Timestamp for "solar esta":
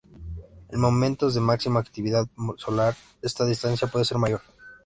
2.57-3.45